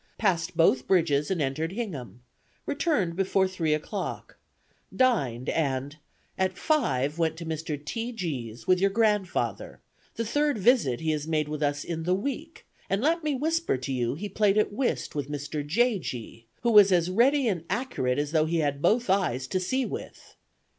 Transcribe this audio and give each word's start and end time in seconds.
Passed 0.17 0.57
both 0.57 0.87
bridges, 0.87 1.29
and 1.29 1.39
entered 1.39 1.73
Hingham. 1.73 2.23
Returned 2.65 3.15
before 3.15 3.47
three 3.47 3.71
o'clock. 3.75 4.39
Dined, 4.95 5.47
and, 5.47 5.97
"At 6.39 6.57
five, 6.57 7.19
went 7.19 7.37
to 7.37 7.45
Mr. 7.45 7.77
T. 7.77 8.11
G 8.11 8.51
's, 8.51 8.65
with 8.65 8.79
your 8.81 8.89
grandfather; 8.89 9.79
the 10.15 10.25
third 10.25 10.57
visit 10.57 11.01
he 11.01 11.11
has 11.11 11.27
made 11.27 11.47
with 11.47 11.61
us 11.61 11.83
in 11.83 12.01
the 12.01 12.15
week; 12.15 12.65
and 12.89 12.99
let 12.99 13.23
me 13.23 13.35
whisper 13.35 13.77
to 13.77 13.93
you 13.93 14.15
he 14.15 14.27
played 14.27 14.57
at 14.57 14.73
whist 14.73 15.13
with 15.13 15.29
Mr. 15.29 15.63
J. 15.63 15.99
G, 15.99 16.47
who 16.63 16.71
was 16.71 16.91
as 16.91 17.11
ready 17.11 17.47
and 17.47 17.63
accurate 17.69 18.17
as 18.17 18.31
though 18.31 18.45
he 18.45 18.57
had 18.57 18.81
both 18.81 19.07
eyes 19.07 19.45
to 19.45 19.59
see 19.59 19.85
with. 19.85 20.35